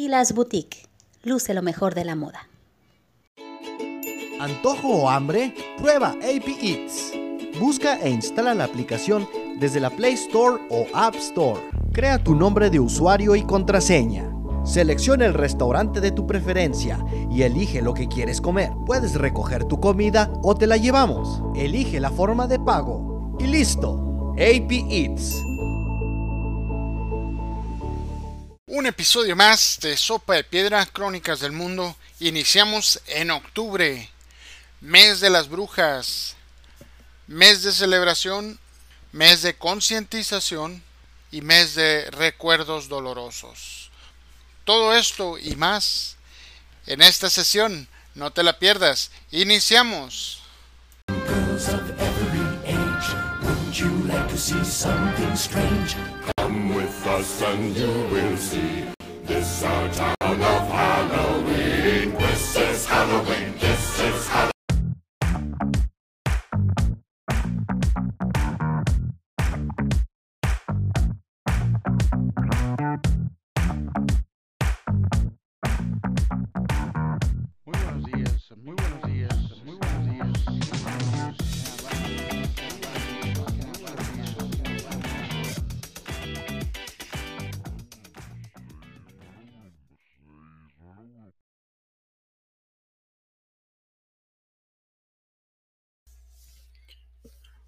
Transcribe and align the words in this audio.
Quilas 0.00 0.32
Boutique. 0.32 0.86
Luce 1.24 1.52
lo 1.52 1.60
mejor 1.60 1.94
de 1.94 2.06
la 2.06 2.16
moda. 2.16 2.48
¿Antojo 4.40 4.88
o 4.88 5.10
hambre? 5.10 5.54
Prueba 5.76 6.12
AP 6.22 6.48
Eats. 6.62 7.12
Busca 7.60 8.00
e 8.00 8.08
instala 8.08 8.54
la 8.54 8.64
aplicación 8.64 9.28
desde 9.58 9.78
la 9.78 9.90
Play 9.90 10.14
Store 10.14 10.56
o 10.70 10.86
App 10.94 11.16
Store. 11.16 11.60
Crea 11.92 12.16
tu 12.16 12.34
nombre 12.34 12.70
de 12.70 12.80
usuario 12.80 13.36
y 13.36 13.42
contraseña. 13.42 14.32
Selecciona 14.64 15.26
el 15.26 15.34
restaurante 15.34 16.00
de 16.00 16.12
tu 16.12 16.26
preferencia 16.26 17.04
y 17.30 17.42
elige 17.42 17.82
lo 17.82 17.92
que 17.92 18.08
quieres 18.08 18.40
comer. 18.40 18.70
Puedes 18.86 19.16
recoger 19.16 19.64
tu 19.64 19.80
comida 19.80 20.32
o 20.42 20.54
te 20.54 20.66
la 20.66 20.78
llevamos. 20.78 21.42
Elige 21.54 22.00
la 22.00 22.10
forma 22.10 22.46
de 22.46 22.58
pago. 22.58 23.36
Y 23.38 23.48
listo. 23.48 24.32
AP 24.38 24.72
Eats. 24.88 25.44
Un 28.72 28.86
episodio 28.86 29.34
más 29.34 29.80
de 29.82 29.96
Sopa 29.96 30.34
de 30.34 30.44
Piedra, 30.44 30.86
Crónicas 30.86 31.40
del 31.40 31.50
Mundo. 31.50 31.96
Iniciamos 32.20 33.02
en 33.08 33.32
octubre, 33.32 34.08
mes 34.80 35.18
de 35.18 35.28
las 35.28 35.48
brujas, 35.48 36.36
mes 37.26 37.64
de 37.64 37.72
celebración, 37.72 38.60
mes 39.10 39.42
de 39.42 39.56
concientización 39.56 40.84
y 41.32 41.40
mes 41.40 41.74
de 41.74 42.12
recuerdos 42.12 42.88
dolorosos. 42.88 43.90
Todo 44.64 44.94
esto 44.94 45.36
y 45.36 45.56
más 45.56 46.16
en 46.86 47.02
esta 47.02 47.28
sesión. 47.28 47.88
No 48.14 48.32
te 48.32 48.44
la 48.44 48.60
pierdas. 48.60 49.10
Iniciamos. 49.32 50.42
girls 51.08 51.68
of 51.74 51.90
every 52.00 52.72
age. 52.72 53.30
Come 56.50 56.74
with 56.74 57.06
us 57.06 57.42
and 57.42 57.76
you 57.76 57.86
will 57.86 58.36
see. 58.36 58.82
This 59.22 59.62
our 59.62 59.88
town 59.92 60.16
of 60.20 60.68
Halloween. 60.68 61.79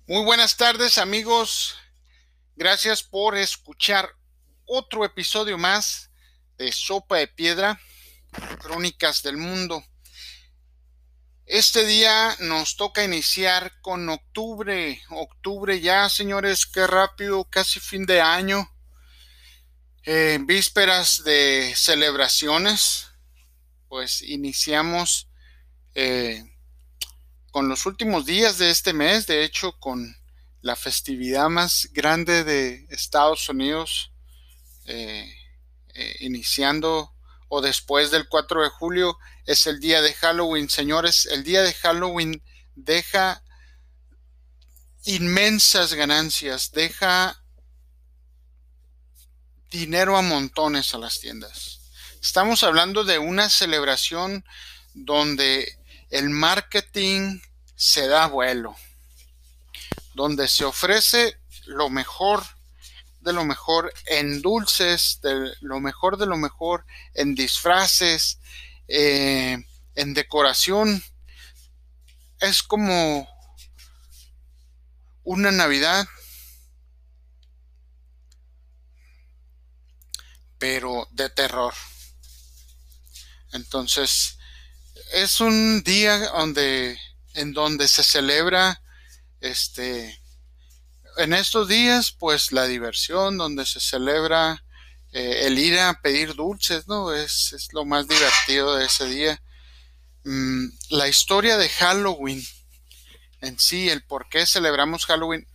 Muy 0.09 0.25
buenas 0.25 0.57
tardes 0.57 0.99
amigos, 0.99 1.77
gracias 2.57 3.05
por 3.05 3.37
escuchar 3.37 4.11
otro 4.67 5.05
episodio 5.05 5.59
más 5.59 6.11
de 6.59 6.73
Sopa 6.73 7.19
de 7.19 7.29
Piedra, 7.29 7.81
Crónicas 8.59 9.23
del 9.23 9.37
Mundo. 9.37 9.85
Este 11.47 11.87
día 11.87 12.35
nos 12.41 12.77
toca 12.77 13.05
iniciar 13.05 13.81
con 13.81 14.09
octubre. 14.09 15.01
Octubre 15.11 15.81
ya, 15.81 16.09
señores, 16.09 16.67
qué 16.67 16.85
rápido, 16.89 17.45
casi 17.45 17.79
fin 17.79 18.05
de 18.05 18.21
año. 18.21 18.69
Eh, 20.03 20.41
vísperas 20.43 21.23
de 21.23 21.75
celebraciones, 21.77 23.07
pues 23.89 24.21
iniciamos 24.23 25.29
eh, 25.95 26.52
con 27.63 27.69
los 27.69 27.87
últimos 27.87 28.27
días 28.27 28.59
de 28.59 28.71
este 28.71 28.93
mes, 28.93 29.29
de 29.29 29.45
hecho, 29.45 29.79
con 29.79 30.17
la 30.63 30.75
festividad 30.75 31.49
más 31.49 31.89
grande 31.93 32.43
de 32.43 32.89
Estados 32.91 33.49
Unidos, 33.49 34.11
eh, 34.87 35.33
eh, 35.95 36.17
iniciando 36.19 37.15
o 37.47 37.61
después 37.61 38.11
del 38.11 38.29
4 38.29 38.65
de 38.65 38.69
julio 38.69 39.17
es 39.47 39.69
el 39.69 39.79
día 39.79 40.03
de 40.03 40.13
Halloween. 40.13 40.69
Señores, 40.69 41.27
el 41.27 41.45
día 41.45 41.63
de 41.63 41.73
Halloween 41.73 42.43
deja 42.75 43.45
inmensas 45.05 45.95
ganancias, 45.95 46.73
deja 46.73 47.45
dinero 49.71 50.17
a 50.17 50.23
montones 50.23 50.93
a 50.95 50.99
las 50.99 51.21
tiendas. 51.21 51.79
Estamos 52.21 52.65
hablando 52.65 53.05
de 53.05 53.21
una 53.21 53.49
celebración 53.49 54.45
donde 54.95 55.79
el 56.11 56.29
marketing 56.29 57.39
se 57.83 58.07
da 58.07 58.27
vuelo, 58.29 58.77
donde 60.15 60.47
se 60.47 60.65
ofrece 60.65 61.37
lo 61.65 61.91
mejor 61.91 62.45
de 63.19 63.33
lo 63.33 63.45
mejor 63.45 63.93
en 64.07 64.41
dulces, 64.41 65.19
de 65.21 65.53
lo 65.61 65.81
mejor 65.81 66.17
de 66.17 66.27
lo 66.27 66.37
mejor 66.37 66.87
en 67.15 67.35
disfraces, 67.35 68.39
eh, 68.87 69.59
en 69.97 70.15
decoración. 70.15 71.03
Es 72.39 72.63
como 72.63 73.29
una 75.25 75.51
Navidad, 75.51 76.07
pero 80.57 81.09
de 81.11 81.31
terror. 81.31 81.75
Entonces, 83.51 84.39
es 85.15 85.41
un 85.41 85.83
día 85.83 86.31
donde, 86.31 86.97
en 87.35 87.53
donde 87.53 87.89
se 87.89 88.03
celebra 88.03 88.83
este 89.41 90.19
en 91.19 91.35
estos 91.35 91.69
días, 91.69 92.13
pues 92.13 92.53
la 92.53 92.67
diversión, 92.67 93.37
donde 93.37 93.67
se 93.67 93.81
celebra 93.81 94.65
eh, 95.13 95.43
el 95.47 95.59
ir 95.59 95.79
a 95.79 96.01
pedir 96.01 96.35
dulces, 96.35 96.89
¿no? 96.89 97.13
Es, 97.13 97.53
es, 97.53 97.73
lo 97.75 97.85
más 97.85 98.09
divertido 98.09 98.77
de 98.77 98.87
ese 98.87 99.07
día. 99.07 99.43
Mm, 100.25 100.69
la 100.91 101.09
historia 101.09 101.59
de 101.59 101.69
Halloween 101.69 102.43
en 103.43 103.59
sí, 103.59 103.91
el 103.91 104.03
por 104.05 104.29
qué 104.29 104.47
celebramos 104.47 105.05
Halloween. 105.05 105.47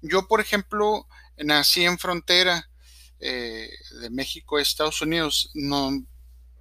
Yo, 0.00 0.28
por 0.28 0.40
ejemplo, 0.40 1.06
nací 1.36 1.84
en 1.84 1.98
frontera 1.98 2.70
eh, 3.18 3.68
de 4.00 4.10
México 4.10 4.58
Estados 4.58 5.02
Unidos. 5.02 5.50
No, 5.52 5.90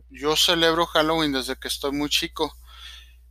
yo 0.09 0.35
celebro 0.35 0.87
Halloween 0.87 1.31
desde 1.31 1.55
que 1.55 1.67
estoy 1.67 1.91
muy 1.91 2.09
chico. 2.09 2.57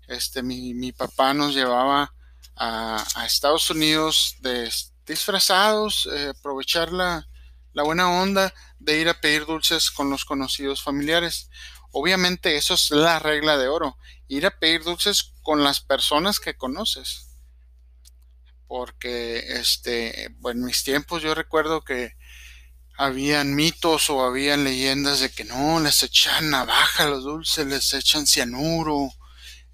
Este, 0.09 0.43
mi, 0.43 0.93
papá 0.93 1.35
nos 1.35 1.55
llevaba 1.55 2.15
a, 2.57 3.05
a 3.15 3.27
Estados 3.27 3.71
Unidos 3.71 4.37
de 4.41 4.71
disfrazados, 5.07 6.09
eh, 6.13 6.29
aprovechar 6.31 6.93
la, 6.93 7.29
la, 7.73 7.83
buena 7.83 8.11
onda 8.11 8.55
de 8.79 9.01
ir 9.01 9.09
a 9.09 9.21
pedir 9.21 9.47
dulces 9.47 9.91
con 9.91 10.11
los 10.11 10.25
conocidos 10.25 10.83
familiares. 10.83 11.51
Obviamente 11.91 12.57
eso 12.57 12.75
es 12.75 12.91
la 12.91 13.19
regla 13.19 13.57
de 13.57 13.69
oro, 13.69 13.99
ir 14.29 14.47
a 14.47 14.59
pedir 14.59 14.83
dulces 14.83 15.35
con 15.43 15.63
las 15.63 15.81
personas 15.81 16.41
que 16.41 16.57
conoces. 16.57 17.29
Porque 18.67 19.59
este, 19.59 20.35
bueno, 20.39 20.61
en 20.61 20.67
mis 20.67 20.83
tiempos 20.83 21.23
yo 21.23 21.35
recuerdo 21.35 21.85
que 21.85 22.17
habían 22.97 23.55
mitos 23.55 24.09
o 24.09 24.25
habían 24.25 24.65
leyendas 24.65 25.21
de 25.21 25.31
que 25.31 25.45
no, 25.45 25.81
les 25.81 26.03
echan 26.03 26.51
navaja 26.51 27.05
a 27.05 27.09
los 27.09 27.25
dulces, 27.25 27.67
les 27.67 27.93
echan 27.93 28.27
cianuro, 28.27 29.11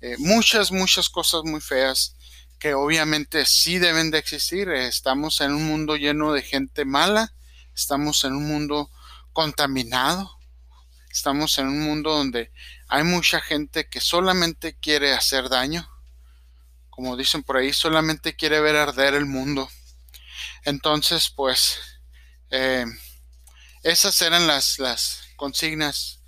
eh, 0.00 0.16
muchas, 0.18 0.72
muchas 0.72 1.08
cosas 1.08 1.42
muy 1.44 1.60
feas 1.60 2.16
que 2.58 2.74
obviamente 2.74 3.46
sí 3.46 3.78
deben 3.78 4.10
de 4.10 4.18
existir. 4.18 4.68
Estamos 4.68 5.40
en 5.40 5.52
un 5.52 5.66
mundo 5.66 5.96
lleno 5.96 6.32
de 6.32 6.42
gente 6.42 6.84
mala, 6.84 7.34
estamos 7.74 8.24
en 8.24 8.34
un 8.34 8.46
mundo 8.46 8.90
contaminado, 9.32 10.38
estamos 11.10 11.58
en 11.58 11.68
un 11.68 11.80
mundo 11.80 12.12
donde 12.12 12.52
hay 12.88 13.02
mucha 13.04 13.40
gente 13.40 13.88
que 13.88 14.00
solamente 14.00 14.76
quiere 14.78 15.12
hacer 15.12 15.48
daño, 15.48 15.88
como 16.90 17.16
dicen 17.16 17.42
por 17.42 17.56
ahí, 17.56 17.72
solamente 17.72 18.36
quiere 18.36 18.60
ver 18.60 18.76
arder 18.76 19.14
el 19.14 19.26
mundo. 19.26 19.68
Entonces, 20.64 21.30
pues, 21.30 21.78
eh, 22.50 22.84
esas 23.82 24.20
eran 24.20 24.46
las, 24.46 24.78
las 24.78 25.22
consignas 25.36 26.19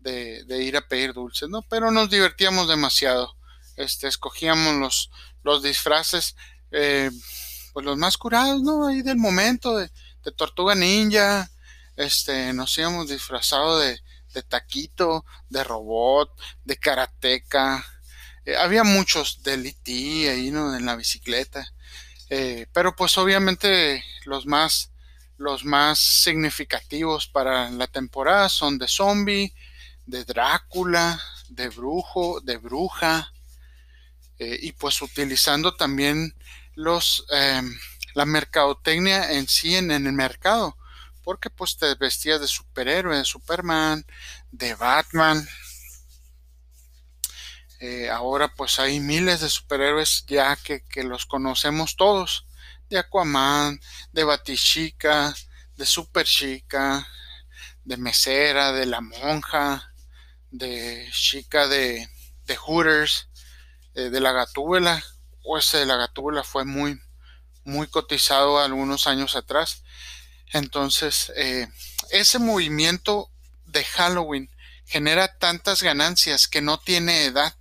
de, 0.00 0.44
ir 0.62 0.76
a 0.76 0.86
pedir 0.86 1.12
dulces, 1.12 1.48
¿no? 1.48 1.62
Pero 1.62 1.90
nos 1.90 2.10
divertíamos 2.10 2.68
demasiado. 2.68 3.36
Este, 3.76 4.08
escogíamos 4.08 4.76
los, 4.76 5.10
los 5.42 5.62
disfraces, 5.62 6.36
eh, 6.70 7.10
pues 7.72 7.86
los 7.86 7.96
más 7.96 8.16
curados, 8.18 8.62
¿no? 8.62 8.86
Ahí 8.86 9.02
del 9.02 9.16
momento, 9.16 9.76
de, 9.76 9.90
tortuga 10.36 10.74
ninja, 10.74 11.50
este, 11.96 12.52
nos 12.52 12.76
íbamos 12.78 13.08
disfrazados 13.08 13.82
de, 13.82 14.00
de, 14.34 14.42
taquito, 14.42 15.24
de 15.48 15.64
robot, 15.64 16.30
de 16.64 16.76
karateca, 16.76 17.84
eh, 18.44 18.56
había 18.56 18.84
muchos 18.84 19.42
de 19.42 19.54
LT 19.54 19.88
ahí, 20.30 20.50
¿no? 20.50 20.76
En 20.76 20.86
la 20.86 20.96
bicicleta, 20.96 21.72
eh, 22.30 22.66
pero 22.72 22.96
pues 22.96 23.18
obviamente 23.18 24.04
los 24.24 24.46
más, 24.46 24.92
los 25.36 25.64
más 25.64 25.98
significativos 25.98 27.28
para 27.28 27.70
la 27.70 27.86
temporada 27.86 28.48
son 28.48 28.78
de 28.78 28.88
zombie, 28.88 29.54
de 30.10 30.24
Drácula, 30.24 31.22
de 31.48 31.68
brujo, 31.68 32.40
de 32.40 32.56
bruja, 32.56 33.32
eh, 34.38 34.58
y 34.60 34.72
pues 34.72 35.00
utilizando 35.02 35.76
también 35.76 36.34
los, 36.74 37.24
em, 37.30 37.78
la 38.14 38.26
mercadotecnia 38.26 39.32
en 39.32 39.46
sí 39.46 39.76
en, 39.76 39.90
el 39.92 40.12
mercado, 40.12 40.76
porque 41.22 41.48
pues 41.48 41.76
te 41.76 41.94
vestías 41.94 42.40
de 42.40 42.48
superhéroe, 42.48 43.18
de 43.18 43.24
Superman, 43.24 44.04
de 44.50 44.74
Batman, 44.74 45.48
eh, 47.78 48.10
ahora 48.10 48.52
pues 48.54 48.78
hay 48.80 48.98
miles 48.98 49.40
de 49.40 49.48
superhéroes 49.48 50.24
ya 50.26 50.56
que, 50.56 50.82
que, 50.82 51.04
los 51.04 51.24
conocemos 51.24 51.96
todos. 51.96 52.46
De 52.90 52.98
Aquaman, 52.98 53.80
de 54.12 54.24
Batichica, 54.24 55.34
de 55.76 55.86
Super 55.86 56.26
Chica, 56.26 57.06
de 57.84 57.96
Mesera, 57.96 58.72
de 58.72 58.86
La 58.86 59.00
Monja, 59.00 59.89
de 60.50 61.08
Chica 61.12 61.68
de, 61.68 62.08
de 62.44 62.56
Hooters, 62.56 63.28
eh, 63.94 64.10
de 64.10 64.20
la 64.20 64.32
Gatúbela. 64.32 65.02
O 65.42 65.58
ese 65.58 65.78
de 65.78 65.86
la 65.86 65.96
Gatúbela 65.96 66.44
fue 66.44 66.64
muy, 66.64 67.00
muy 67.64 67.86
cotizado 67.86 68.58
algunos 68.58 69.06
años 69.06 69.36
atrás. 69.36 69.82
Entonces, 70.52 71.32
eh, 71.36 71.68
ese 72.10 72.38
movimiento 72.38 73.30
de 73.66 73.84
Halloween 73.84 74.50
genera 74.84 75.38
tantas 75.38 75.82
ganancias 75.82 76.48
que 76.48 76.60
no 76.60 76.78
tiene 76.78 77.24
edad 77.24 77.54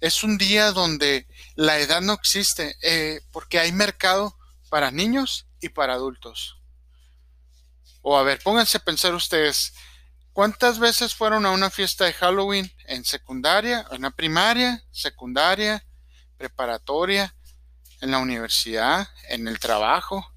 es 0.00 0.22
un 0.22 0.38
día 0.38 0.72
donde 0.72 1.26
la 1.54 1.78
edad 1.78 2.00
no 2.00 2.12
existe, 2.12 2.76
eh, 2.82 3.20
porque 3.32 3.58
hay 3.58 3.72
mercado 3.72 4.36
para 4.68 4.90
niños 4.90 5.46
y 5.60 5.70
para 5.70 5.94
adultos. 5.94 6.58
O 8.02 8.16
a 8.16 8.22
ver, 8.22 8.40
pónganse 8.42 8.76
a 8.76 8.84
pensar 8.84 9.14
ustedes, 9.14 9.72
¿cuántas 10.36 10.78
veces 10.78 11.14
fueron 11.14 11.46
a 11.46 11.50
una 11.50 11.70
fiesta 11.70 12.04
de 12.04 12.12
Halloween 12.12 12.70
en 12.84 13.06
secundaria, 13.06 13.86
en 13.90 14.02
la 14.02 14.10
primaria, 14.10 14.84
secundaria, 14.90 15.82
preparatoria, 16.36 17.34
en 18.02 18.10
la 18.10 18.18
universidad, 18.18 19.08
en 19.30 19.48
el 19.48 19.58
trabajo? 19.58 20.30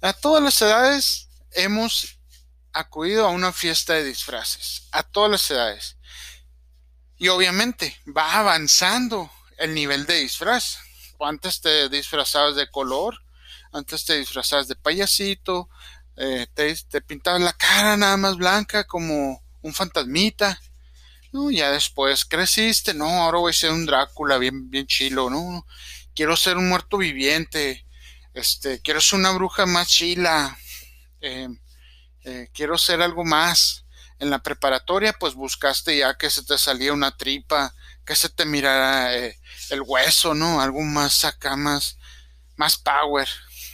A 0.00 0.12
todas 0.12 0.42
las 0.42 0.60
edades 0.60 1.28
hemos 1.52 2.18
acudido 2.72 3.26
a 3.26 3.30
una 3.30 3.52
fiesta 3.52 3.94
de 3.94 4.02
disfraces, 4.02 4.88
a 4.90 5.04
todas 5.04 5.30
las 5.30 5.48
edades. 5.52 5.96
Y 7.16 7.28
obviamente 7.28 7.96
va 8.06 8.40
avanzando 8.40 9.30
el 9.56 9.72
nivel 9.72 10.04
de 10.06 10.16
disfraz. 10.16 10.78
Antes 11.20 11.60
te 11.60 11.88
disfrazabas 11.88 12.56
de 12.56 12.68
color, 12.68 13.22
antes 13.70 14.04
te 14.04 14.18
disfrazabas 14.18 14.66
de 14.66 14.74
payasito, 14.74 15.70
eh, 16.18 16.46
te, 16.52 16.74
te, 16.74 17.02
la 17.38 17.52
cara 17.52 17.96
nada 17.96 18.16
más 18.16 18.36
blanca 18.36 18.84
como 18.84 19.42
un 19.62 19.74
fantasmita. 19.74 20.60
¿no? 21.32 21.50
Ya 21.50 21.70
después 21.70 22.24
creciste, 22.24 22.94
no, 22.94 23.06
ahora 23.06 23.38
voy 23.38 23.50
a 23.50 23.52
ser 23.52 23.70
un 23.70 23.86
Drácula 23.86 24.38
bien, 24.38 24.70
bien 24.70 24.86
chilo, 24.86 25.30
¿no? 25.30 25.66
Quiero 26.14 26.36
ser 26.36 26.56
un 26.56 26.68
muerto 26.68 26.98
viviente, 26.98 27.84
este, 28.34 28.80
quiero 28.80 29.00
ser 29.00 29.18
una 29.18 29.32
bruja 29.32 29.66
más 29.66 29.88
chila, 29.88 30.56
eh, 31.20 31.48
eh, 32.24 32.48
quiero 32.52 32.78
ser 32.78 33.02
algo 33.02 33.24
más 33.24 33.84
en 34.18 34.30
la 34.30 34.40
preparatoria, 34.40 35.12
pues 35.12 35.34
buscaste 35.34 35.98
ya 35.98 36.16
que 36.16 36.30
se 36.30 36.42
te 36.44 36.58
salía 36.58 36.92
una 36.92 37.16
tripa, 37.16 37.74
que 38.04 38.16
se 38.16 38.28
te 38.28 38.44
mirara 38.44 39.16
eh, 39.16 39.38
el 39.70 39.82
hueso, 39.82 40.34
¿no? 40.34 40.60
Algo 40.60 40.80
más 40.82 41.24
acá, 41.24 41.56
más, 41.56 41.98
más 42.56 42.76
power. 42.76 43.28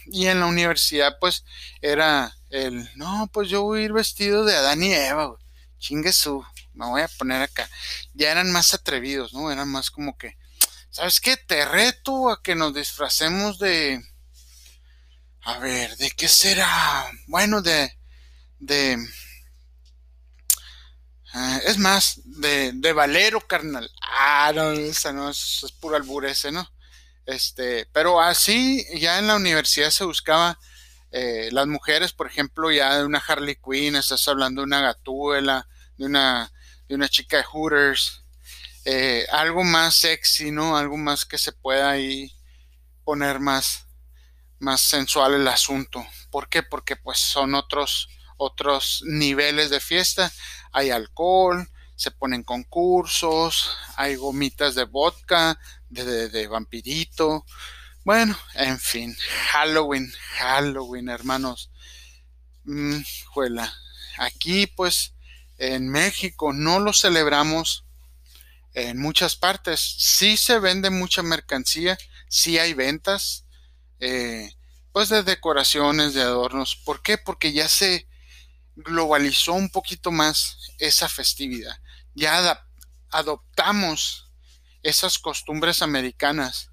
Y 0.07 0.27
en 0.27 0.41
la 0.41 0.47
universidad, 0.47 1.19
pues, 1.21 1.45
era 1.81 2.37
el, 2.51 2.89
no, 2.97 3.29
pues 3.33 3.49
yo 3.49 3.63
voy 3.63 3.81
a 3.81 3.85
ir 3.85 3.93
vestido 3.93 4.45
de 4.45 4.57
Adán 4.57 4.83
y 4.83 4.93
Eva, 4.93 5.37
chingue 5.79 6.13
su, 6.13 6.45
me 6.73 6.87
voy 6.87 7.03
a 7.03 7.09
poner 7.09 7.43
acá. 7.43 7.69
Ya 8.13 8.31
eran 8.31 8.53
más 8.53 8.75
atrevidos, 8.75 9.33
¿no? 9.33 9.51
Eran 9.51 9.69
más 9.69 9.91
como 9.91 10.17
que, 10.17 10.37
¿sabes 10.91 11.21
qué? 11.21 11.37
Te 11.37 11.65
reto 11.65 12.31
a 12.31 12.43
que 12.43 12.55
nos 12.55 12.75
disfracemos 12.75 13.59
de, 13.59 14.03
a 15.43 15.59
ver, 15.59 15.97
¿de 15.97 16.11
qué 16.11 16.29
será? 16.29 17.07
Bueno, 17.27 17.63
de, 17.63 17.99
de, 18.59 18.99
Ah, 21.37 21.59
es 21.67 21.79
más, 21.79 22.21
de, 22.25 22.71
de, 22.75 22.93
Valero, 22.93 23.41
carnal. 23.41 23.91
Ah, 24.01 24.53
no, 24.55 24.71
esa 24.71 25.13
no 25.13 25.31
es, 25.31 25.65
es 25.65 25.73
puro 25.73 25.97
albur 25.97 26.25
ese, 26.27 26.53
¿no? 26.53 26.65
Este, 27.27 27.87
pero 27.93 28.21
así 28.21 28.85
ya 28.99 29.19
en 29.19 29.27
la 29.27 29.37
universidad 29.37 29.91
se 29.91 30.05
buscaba 30.05 30.59
eh, 31.11 31.49
las 31.53 31.67
mujeres, 31.67 32.13
por 32.13 32.27
ejemplo, 32.27 32.71
ya 32.71 32.99
de 32.99 33.05
una 33.05 33.19
Harley 33.19 33.57
Quinn, 33.57 33.97
estás 33.97 34.27
hablando 34.29 34.61
de 34.61 34.67
una 34.67 34.81
Gatúbela, 34.81 35.69
de 35.97 36.07
una, 36.07 36.53
de 36.89 36.95
una 36.97 37.09
chica 37.09 37.37
de 37.39 37.45
Hooters, 37.45 38.25
eh, 38.85 39.27
algo 39.31 39.65
más 39.65 39.95
sexy, 39.95 40.51
¿no? 40.51 40.77
Algo 40.77 40.97
más 40.97 41.25
que 41.25 41.39
se 41.39 41.53
pueda 41.53 41.91
ahí 41.91 42.33
poner 43.05 43.41
más, 43.41 43.87
más 44.59 44.81
sensual 44.81 45.35
el 45.35 45.49
asunto. 45.49 46.05
¿Por 46.31 46.49
qué? 46.49 46.63
Porque 46.63 46.97
pues 46.97 47.19
son 47.19 47.55
otros, 47.55 48.09
otros 48.37 49.03
niveles 49.07 49.71
de 49.71 49.81
fiesta 49.81 50.33
hay 50.75 50.91
alcohol, 50.91 51.67
se 51.97 52.11
ponen 52.11 52.43
concursos, 52.43 53.77
hay 53.97 54.17
gomitas 54.17 54.75
de 54.75 54.85
vodka, 54.85 55.59
de, 55.89 56.47
vampirito. 56.49 57.45
Bueno, 58.05 58.37
en 58.55 58.79
fin, 58.79 59.17
Halloween, 59.53 60.13
Halloween, 60.39 61.09
hermanos. 61.09 61.71
Mm, 62.65 63.01
juela. 63.27 63.73
Aquí, 64.19 64.67
pues, 64.67 65.15
en 65.59 65.89
México 65.89 66.53
no 66.53 66.81
lo 66.81 66.93
celebramos 66.93 67.85
en 68.75 68.99
muchas 68.99 69.37
partes. 69.37 69.81
Sí 69.81 70.37
se 70.37 70.59
vende 70.59 70.91
mucha 70.91 71.23
mercancía, 71.23 71.97
sí 72.29 72.59
hay 72.59 72.75
ventas, 72.75 73.47
eh, 74.01 74.53
pues 74.93 75.09
de 75.09 75.23
decoraciones, 75.23 76.15
de 76.15 76.23
adornos. 76.23 76.77
¿Por 76.77 77.03
qué? 77.03 77.19
Porque 77.19 77.53
ya 77.53 77.69
se 77.69 78.09
globalizó 78.77 79.55
un 79.55 79.69
poquito 79.71 80.11
más 80.11 80.59
esa 80.79 81.09
festividad. 81.09 81.77
Ya 82.15 82.65
adoptamos 83.11 84.31
esas 84.83 85.19
costumbres 85.19 85.83
americanas. 85.83 86.71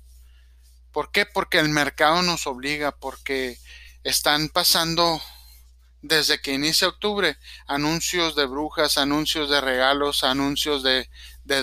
¿Por 0.91 1.11
qué? 1.11 1.25
Porque 1.25 1.59
el 1.59 1.69
mercado 1.69 2.21
nos 2.21 2.47
obliga, 2.47 2.91
porque 2.91 3.57
están 4.03 4.49
pasando 4.49 5.21
desde 6.01 6.41
que 6.41 6.53
inicia 6.53 6.87
octubre 6.87 7.37
anuncios 7.67 8.35
de 8.35 8.45
brujas, 8.45 8.97
anuncios 8.97 9.49
de 9.49 9.61
regalos, 9.61 10.23
anuncios 10.23 10.83
de, 10.83 11.07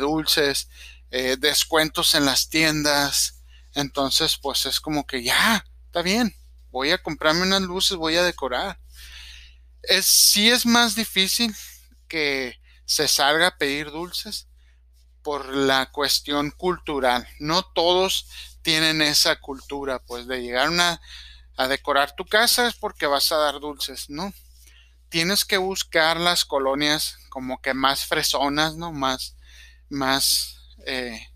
dulces, 0.01 0.69
eh, 1.11 1.37
descuentos 1.39 2.15
en 2.15 2.25
las 2.25 2.49
tiendas. 2.49 3.43
Entonces, 3.75 4.39
pues 4.39 4.67
es 4.67 4.81
como 4.81 5.07
que 5.07 5.23
ya, 5.23 5.65
está 5.87 6.03
bien, 6.03 6.35
voy 6.71 6.91
a 6.91 7.03
comprarme 7.03 7.43
unas 7.43 7.63
luces, 7.63 7.97
voy 7.97 8.17
a 8.17 8.23
decorar 8.23 8.79
es, 9.83 10.07
sí 10.07 10.51
es 10.51 10.67
más 10.67 10.95
difícil 10.95 11.55
que 12.09 12.58
se 12.89 13.07
salga 13.07 13.49
a 13.49 13.59
pedir 13.59 13.91
dulces 13.91 14.49
por 15.23 15.55
la 15.55 15.91
cuestión 15.93 16.51
cultural. 16.51 17.29
No 17.39 17.63
todos 17.63 18.27
tienen 18.63 19.03
esa 19.03 19.37
cultura, 19.37 19.99
pues 19.99 20.27
de 20.27 20.41
llegar 20.41 20.71
a 21.57 21.69
decorar 21.69 22.15
tu 22.17 22.25
casa 22.25 22.67
es 22.67 22.75
porque 22.75 23.07
vas 23.07 23.31
a 23.31 23.37
dar 23.37 23.61
dulces, 23.61 24.09
¿no? 24.09 24.33
Tienes 25.11 25.45
que 25.45 25.59
buscar 25.59 26.19
las 26.19 26.47
colonias 26.47 27.19
como 27.29 27.61
que 27.61 27.75
más 27.75 28.07
fresonas, 28.07 28.77
¿no? 28.77 28.91
Más, 28.91 29.37
más 29.91 30.57
eh, 30.87 31.29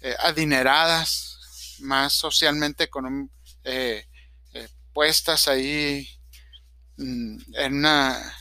eh, 0.00 0.16
adineradas, 0.18 1.78
más 1.78 2.12
socialmente 2.12 2.90
con, 2.90 3.30
eh, 3.62 4.04
puestas 4.92 5.46
ahí 5.46 6.08
Mm, 6.96 7.38
en 7.54 7.74
una 7.74 8.34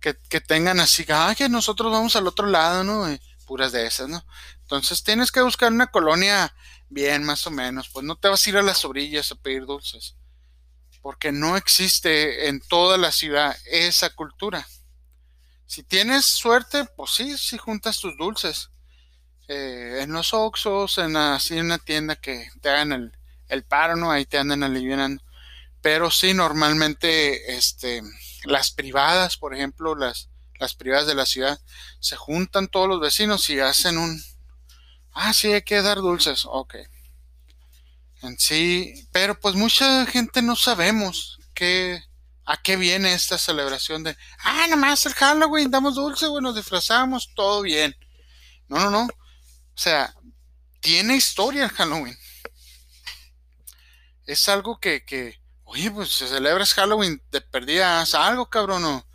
que, 0.00 0.40
tengan 0.40 0.80
así, 0.80 1.04
ah, 1.08 1.34
que 1.36 1.48
nosotros 1.48 1.92
vamos 1.92 2.16
al 2.16 2.26
otro 2.26 2.46
lado, 2.46 2.84
¿no? 2.84 3.06
puras 3.46 3.72
de 3.72 3.86
esas, 3.86 4.08
¿no? 4.08 4.22
Entonces 4.60 5.02
tienes 5.02 5.32
que 5.32 5.40
buscar 5.40 5.72
una 5.72 5.86
colonia 5.86 6.54
bien, 6.90 7.24
más 7.24 7.46
o 7.46 7.50
menos, 7.50 7.88
pues 7.88 8.04
no 8.04 8.16
te 8.16 8.28
vas 8.28 8.46
a 8.46 8.50
ir 8.50 8.56
a 8.58 8.62
las 8.62 8.84
orillas 8.84 9.32
a 9.32 9.36
pedir 9.36 9.64
dulces, 9.64 10.16
porque 11.00 11.32
no 11.32 11.56
existe 11.56 12.48
en 12.48 12.60
toda 12.60 12.98
la 12.98 13.10
ciudad 13.10 13.56
esa 13.64 14.10
cultura. 14.10 14.68
Si 15.64 15.82
tienes 15.82 16.26
suerte, 16.26 16.84
pues 16.96 17.10
sí, 17.12 17.36
si 17.38 17.58
juntas 17.58 17.98
tus 17.98 18.16
dulces. 18.16 18.70
Eh, 19.48 20.00
en 20.02 20.12
los 20.12 20.34
Oxos, 20.34 20.98
en 20.98 21.16
así 21.16 21.56
en 21.56 21.66
una 21.66 21.78
tienda 21.78 22.16
que 22.16 22.50
te 22.60 22.68
hagan 22.68 22.92
el, 22.92 23.12
el 23.48 23.64
paro, 23.64 23.96
¿no? 23.96 24.10
Ahí 24.10 24.26
te 24.26 24.36
andan 24.36 24.62
aliviando 24.62 25.22
pero 25.80 26.10
sí 26.10 26.34
normalmente 26.34 27.56
este 27.56 28.02
las 28.44 28.70
privadas 28.70 29.36
por 29.36 29.54
ejemplo 29.54 29.94
las 29.94 30.30
las 30.58 30.74
privadas 30.74 31.06
de 31.06 31.14
la 31.14 31.26
ciudad 31.26 31.60
se 32.00 32.16
juntan 32.16 32.68
todos 32.68 32.88
los 32.88 33.00
vecinos 33.00 33.48
y 33.50 33.60
hacen 33.60 33.98
un 33.98 34.22
ah 35.12 35.32
sí 35.32 35.52
hay 35.52 35.62
que 35.62 35.82
dar 35.82 35.98
dulces 35.98 36.44
ok 36.46 36.76
en 38.22 38.38
sí 38.38 39.08
pero 39.12 39.38
pues 39.38 39.54
mucha 39.54 40.06
gente 40.06 40.42
no 40.42 40.56
sabemos 40.56 41.38
qué 41.54 42.02
¿A 42.50 42.56
qué 42.56 42.76
viene 42.76 43.12
esta 43.12 43.36
celebración 43.36 44.02
de, 44.02 44.16
ah, 44.38 44.66
nomás 44.70 45.04
el 45.04 45.12
Halloween, 45.12 45.70
damos 45.70 45.96
dulce, 45.96 46.26
güey, 46.28 46.42
nos 46.42 46.56
disfrazamos, 46.56 47.30
todo 47.34 47.60
bien? 47.60 47.94
No, 48.68 48.78
no, 48.78 48.90
no. 48.90 49.02
O 49.02 49.10
sea, 49.74 50.14
tiene 50.80 51.14
historia 51.14 51.64
el 51.64 51.70
Halloween. 51.70 52.16
Es 54.24 54.48
algo 54.48 54.80
que, 54.80 55.04
que 55.04 55.38
oye, 55.68 55.90
pues 55.90 56.10
se 56.10 56.26
celebras 56.26 56.74
Halloween, 56.74 57.22
te 57.30 57.40
perdías 57.40 58.14
algo, 58.14 58.48
cabrón, 58.48 58.82
no. 58.82 59.06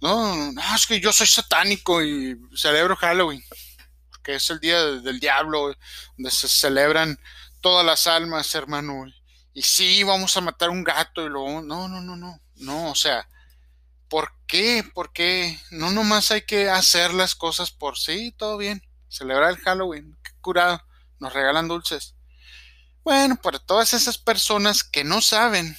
No, 0.00 0.52
no, 0.52 0.62
es 0.76 0.86
que 0.86 1.00
yo 1.00 1.12
soy 1.12 1.26
satánico 1.26 2.02
y 2.02 2.38
celebro 2.54 2.94
Halloween, 2.94 3.42
porque 4.10 4.36
es 4.36 4.48
el 4.50 4.60
día 4.60 4.80
del 4.84 5.18
diablo, 5.18 5.74
donde 6.16 6.30
se 6.30 6.46
celebran 6.46 7.18
todas 7.60 7.84
las 7.84 8.06
almas, 8.06 8.54
hermano. 8.54 9.06
Y 9.52 9.62
sí, 9.62 10.04
vamos 10.04 10.36
a 10.36 10.40
matar 10.40 10.70
un 10.70 10.84
gato 10.84 11.24
y 11.24 11.28
luego, 11.28 11.62
no, 11.62 11.88
no, 11.88 12.00
no, 12.00 12.16
no, 12.16 12.40
no, 12.56 12.90
o 12.90 12.94
sea, 12.94 13.28
¿por 14.08 14.32
qué? 14.46 14.84
¿Por 14.94 15.12
qué? 15.12 15.58
No 15.70 15.90
nomás 15.90 16.30
hay 16.30 16.42
que 16.42 16.70
hacer 16.70 17.12
las 17.12 17.34
cosas 17.34 17.70
por 17.72 17.98
sí, 17.98 18.32
todo 18.36 18.56
bien. 18.56 18.82
Celebrar 19.08 19.50
el 19.50 19.58
Halloween, 19.58 20.16
qué 20.22 20.32
curado, 20.40 20.80
nos 21.18 21.32
regalan 21.32 21.66
dulces. 21.66 22.14
Bueno, 23.08 23.40
para 23.40 23.58
todas 23.58 23.94
esas 23.94 24.18
personas 24.18 24.84
que 24.84 25.02
no 25.02 25.22
saben 25.22 25.74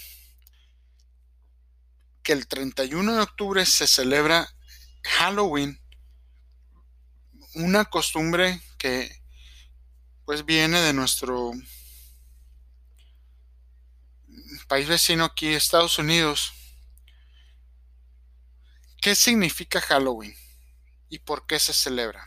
que 2.24 2.34
el 2.34 2.48
31 2.48 3.14
de 3.14 3.22
octubre 3.22 3.64
se 3.68 3.86
celebra 3.86 4.52
Halloween, 5.04 5.80
una 7.54 7.86
costumbre 7.86 8.60
que 8.80 9.16
pues 10.26 10.44
viene 10.44 10.82
de 10.82 10.92
nuestro 10.92 11.52
país 14.68 14.88
vecino 14.88 15.24
aquí, 15.24 15.50
Estados 15.50 16.00
Unidos. 16.00 16.52
¿Qué 19.04 19.14
significa 19.14 19.80
Halloween 19.80 20.36
y 21.10 21.20
por 21.20 21.46
qué 21.46 21.60
se 21.60 21.74
celebra? 21.74 22.26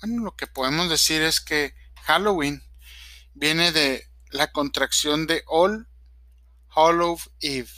Bueno, 0.00 0.24
lo 0.24 0.34
que 0.34 0.48
podemos 0.48 0.90
decir 0.90 1.22
es 1.22 1.40
que 1.40 1.80
Halloween 2.02 2.62
viene 3.34 3.72
de 3.72 4.08
la 4.30 4.50
contracción 4.52 5.26
de 5.26 5.42
All 5.46 5.88
Hollow 6.74 7.18
Eve, 7.40 7.70